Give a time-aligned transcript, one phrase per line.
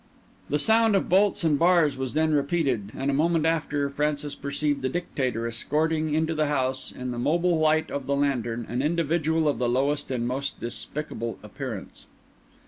[0.49, 4.81] The sound of bolts and bars was then repeated; and a moment after Francis perceived
[4.81, 9.47] the Dictator escorting into the house, in the mobile light of the lantern, an individual
[9.47, 12.07] of the lowest and most despicable appearance.